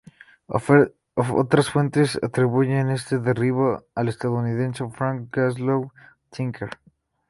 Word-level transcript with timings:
Otras 0.47 1.69
fuentes 1.69 2.19
atribuyen 2.23 2.89
este 2.89 3.19
derribo 3.19 3.83
al 3.93 4.07
estadounidense 4.09 4.89
Frank 4.89 5.29
Glasgow 5.31 5.91
Tinker. 6.31 6.71